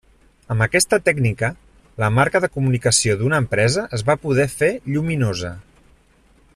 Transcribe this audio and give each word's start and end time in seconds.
Amb 0.53 0.63
aquesta 0.65 0.97
tècnica, 1.09 1.49
la 2.03 2.09
marca 2.19 2.41
de 2.45 2.49
comunicació 2.55 3.19
d'una 3.21 3.41
empresa 3.45 3.87
es 3.99 4.05
va 4.11 4.19
poder 4.27 4.49
fer 4.55 4.71
lluminosa. 4.95 5.57